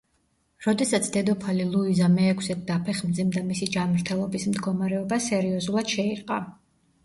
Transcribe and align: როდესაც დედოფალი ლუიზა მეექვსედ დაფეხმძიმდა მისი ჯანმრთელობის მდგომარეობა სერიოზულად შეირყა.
როდესაც 0.67 1.09
დედოფალი 1.17 1.67
ლუიზა 1.73 2.07
მეექვსედ 2.15 2.65
დაფეხმძიმდა 2.71 3.45
მისი 3.53 3.69
ჯანმრთელობის 3.77 4.51
მდგომარეობა 4.57 5.23
სერიოზულად 5.31 5.97
შეირყა. 5.99 6.45